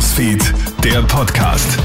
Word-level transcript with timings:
Newsfeed, 0.00 0.54
der 0.82 1.02
Podcast. 1.02 1.78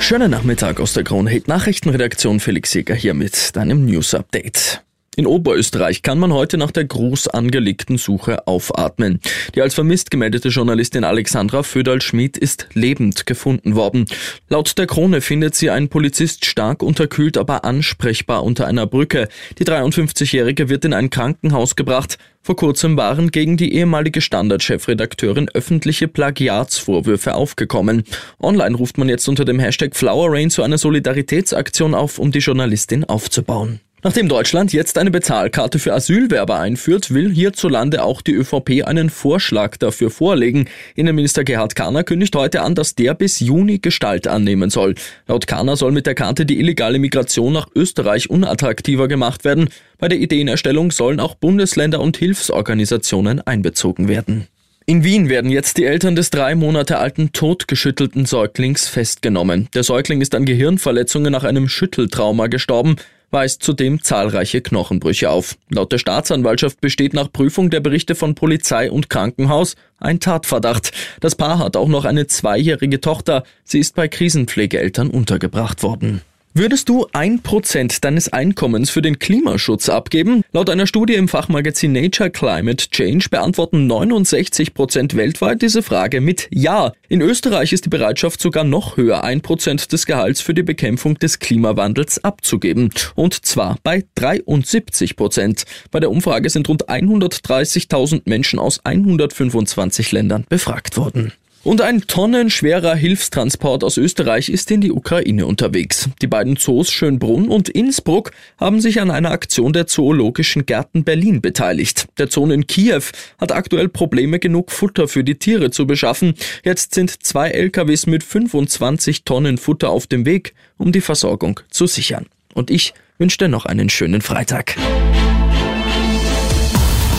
Schönen 0.00 0.30
Nachmittag 0.30 0.80
aus 0.80 0.94
der 0.94 1.04
Kronhit 1.04 1.48
Nachrichtenredaktion 1.48 2.40
Felix 2.40 2.70
Seger 2.70 2.94
hier 2.94 3.12
mit 3.12 3.54
deinem 3.54 3.84
News 3.84 4.14
Update. 4.14 4.82
In 5.18 5.26
Oberösterreich 5.26 6.02
kann 6.02 6.20
man 6.20 6.32
heute 6.32 6.58
nach 6.58 6.70
der 6.70 6.84
groß 6.84 7.26
angelegten 7.26 7.98
Suche 7.98 8.46
aufatmen. 8.46 9.18
Die 9.52 9.60
als 9.60 9.74
vermisst 9.74 10.12
gemeldete 10.12 10.50
Journalistin 10.50 11.02
Alexandra 11.02 11.64
Föderl-Schmid 11.64 12.38
ist 12.38 12.68
lebend 12.72 13.26
gefunden 13.26 13.74
worden. 13.74 14.04
Laut 14.48 14.78
der 14.78 14.86
Krone 14.86 15.20
findet 15.20 15.56
sie 15.56 15.70
ein 15.70 15.88
Polizist 15.88 16.44
stark 16.44 16.84
unterkühlt, 16.84 17.36
aber 17.36 17.64
ansprechbar 17.64 18.44
unter 18.44 18.68
einer 18.68 18.86
Brücke. 18.86 19.28
Die 19.58 19.64
53-Jährige 19.64 20.68
wird 20.68 20.84
in 20.84 20.94
ein 20.94 21.10
Krankenhaus 21.10 21.74
gebracht. 21.74 22.16
Vor 22.40 22.54
kurzem 22.54 22.96
waren 22.96 23.32
gegen 23.32 23.56
die 23.56 23.74
ehemalige 23.74 24.20
Standard-Chefredakteurin 24.20 25.48
öffentliche 25.52 26.06
Plagiatsvorwürfe 26.06 27.34
aufgekommen. 27.34 28.04
Online 28.40 28.76
ruft 28.76 28.98
man 28.98 29.08
jetzt 29.08 29.28
unter 29.28 29.44
dem 29.44 29.58
Hashtag 29.58 29.96
Flower 29.96 30.30
Rain 30.30 30.50
zu 30.50 30.62
einer 30.62 30.78
Solidaritätsaktion 30.78 31.96
auf, 31.96 32.20
um 32.20 32.30
die 32.30 32.38
Journalistin 32.38 33.02
aufzubauen. 33.02 33.80
Nachdem 34.04 34.28
Deutschland 34.28 34.72
jetzt 34.72 34.96
eine 34.96 35.10
Bezahlkarte 35.10 35.80
für 35.80 35.92
Asylwerber 35.92 36.60
einführt, 36.60 37.12
will 37.12 37.32
hierzulande 37.32 38.04
auch 38.04 38.22
die 38.22 38.32
ÖVP 38.32 38.84
einen 38.84 39.10
Vorschlag 39.10 39.76
dafür 39.76 40.10
vorlegen. 40.10 40.68
Innenminister 40.94 41.42
Gerhard 41.42 41.74
Kahner 41.74 42.04
kündigt 42.04 42.36
heute 42.36 42.62
an, 42.62 42.76
dass 42.76 42.94
der 42.94 43.14
bis 43.14 43.40
Juni 43.40 43.80
Gestalt 43.80 44.28
annehmen 44.28 44.70
soll. 44.70 44.94
Laut 45.26 45.48
Kahner 45.48 45.76
soll 45.76 45.90
mit 45.90 46.06
der 46.06 46.14
Karte 46.14 46.46
die 46.46 46.60
illegale 46.60 47.00
Migration 47.00 47.52
nach 47.52 47.66
Österreich 47.74 48.30
unattraktiver 48.30 49.08
gemacht 49.08 49.44
werden. 49.44 49.68
Bei 49.98 50.06
der 50.06 50.18
Ideenerstellung 50.18 50.92
sollen 50.92 51.18
auch 51.18 51.34
Bundesländer 51.34 52.00
und 52.00 52.16
Hilfsorganisationen 52.16 53.40
einbezogen 53.40 54.06
werden. 54.06 54.46
In 54.86 55.02
Wien 55.02 55.28
werden 55.28 55.50
jetzt 55.50 55.76
die 55.76 55.84
Eltern 55.84 56.14
des 56.14 56.30
drei 56.30 56.54
Monate 56.54 56.98
alten 56.98 57.32
totgeschüttelten 57.32 58.26
Säuglings 58.26 58.86
festgenommen. 58.86 59.68
Der 59.74 59.82
Säugling 59.82 60.20
ist 60.20 60.36
an 60.36 60.46
Gehirnverletzungen 60.46 61.32
nach 61.32 61.44
einem 61.44 61.68
Schütteltrauma 61.68 62.46
gestorben 62.46 62.96
weist 63.30 63.62
zudem 63.62 64.02
zahlreiche 64.02 64.60
Knochenbrüche 64.60 65.30
auf. 65.30 65.56
Laut 65.68 65.92
der 65.92 65.98
Staatsanwaltschaft 65.98 66.80
besteht 66.80 67.14
nach 67.14 67.30
Prüfung 67.30 67.70
der 67.70 67.80
Berichte 67.80 68.14
von 68.14 68.34
Polizei 68.34 68.90
und 68.90 69.10
Krankenhaus 69.10 69.76
ein 69.98 70.20
Tatverdacht. 70.20 70.92
Das 71.20 71.34
Paar 71.34 71.58
hat 71.58 71.76
auch 71.76 71.88
noch 71.88 72.04
eine 72.04 72.26
zweijährige 72.26 73.00
Tochter. 73.00 73.44
Sie 73.64 73.78
ist 73.78 73.94
bei 73.94 74.08
Krisenpflegeeltern 74.08 75.10
untergebracht 75.10 75.82
worden. 75.82 76.22
Würdest 76.58 76.88
du 76.88 77.06
ein 77.12 77.40
Prozent 77.40 78.02
deines 78.02 78.32
Einkommens 78.32 78.90
für 78.90 79.00
den 79.00 79.20
Klimaschutz 79.20 79.88
abgeben? 79.88 80.42
Laut 80.50 80.68
einer 80.70 80.88
Studie 80.88 81.14
im 81.14 81.28
Fachmagazin 81.28 81.92
Nature 81.92 82.30
Climate 82.30 82.90
Change 82.90 83.28
beantworten 83.30 83.86
69 83.86 84.74
Prozent 84.74 85.14
weltweit 85.14 85.62
diese 85.62 85.84
Frage 85.84 86.20
mit 86.20 86.48
Ja. 86.50 86.90
In 87.08 87.20
Österreich 87.20 87.72
ist 87.72 87.84
die 87.84 87.90
Bereitschaft 87.90 88.40
sogar 88.40 88.64
noch 88.64 88.96
höher, 88.96 89.22
ein 89.22 89.40
Prozent 89.40 89.92
des 89.92 90.04
Gehalts 90.04 90.40
für 90.40 90.52
die 90.52 90.64
Bekämpfung 90.64 91.16
des 91.16 91.38
Klimawandels 91.38 92.24
abzugeben. 92.24 92.90
Und 93.14 93.46
zwar 93.46 93.78
bei 93.84 94.02
73 94.16 95.14
Prozent. 95.14 95.62
Bei 95.92 96.00
der 96.00 96.10
Umfrage 96.10 96.50
sind 96.50 96.68
rund 96.68 96.88
130.000 96.88 98.22
Menschen 98.24 98.58
aus 98.58 98.80
125 98.84 100.10
Ländern 100.10 100.44
befragt 100.48 100.96
worden. 100.96 101.32
Und 101.64 101.80
ein 101.80 102.02
tonnenschwerer 102.02 102.94
Hilfstransport 102.94 103.82
aus 103.82 103.96
Österreich 103.96 104.48
ist 104.48 104.70
in 104.70 104.80
die 104.80 104.92
Ukraine 104.92 105.44
unterwegs. 105.44 106.08
Die 106.22 106.26
beiden 106.26 106.56
Zoos 106.56 106.90
Schönbrunn 106.90 107.48
und 107.48 107.68
Innsbruck 107.68 108.30
haben 108.58 108.80
sich 108.80 109.00
an 109.00 109.10
einer 109.10 109.32
Aktion 109.32 109.72
der 109.72 109.86
Zoologischen 109.86 110.66
Gärten 110.66 111.04
Berlin 111.04 111.40
beteiligt. 111.40 112.06
Der 112.16 112.28
Zoo 112.30 112.48
in 112.50 112.66
Kiew 112.66 113.02
hat 113.38 113.52
aktuell 113.52 113.88
Probleme 113.88 114.38
genug 114.38 114.70
Futter 114.70 115.08
für 115.08 115.24
die 115.24 115.34
Tiere 115.34 115.70
zu 115.70 115.86
beschaffen. 115.86 116.34
Jetzt 116.64 116.94
sind 116.94 117.24
zwei 117.24 117.50
LKWs 117.50 118.06
mit 118.06 118.22
25 118.22 119.24
Tonnen 119.24 119.58
Futter 119.58 119.90
auf 119.90 120.06
dem 120.06 120.24
Weg, 120.26 120.54
um 120.78 120.92
die 120.92 121.00
Versorgung 121.00 121.60
zu 121.70 121.86
sichern. 121.86 122.26
Und 122.54 122.70
ich 122.70 122.94
wünsche 123.18 123.38
dir 123.38 123.48
noch 123.48 123.66
einen 123.66 123.90
schönen 123.90 124.22
Freitag. 124.22 124.76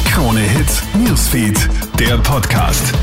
Krone 0.06 0.42
Hits, 0.42 0.81
Newsfeed, 0.96 1.69
der 2.00 2.18
Podcast. 2.18 2.94